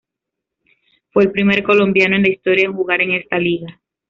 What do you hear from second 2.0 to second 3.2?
en la historia en jugar en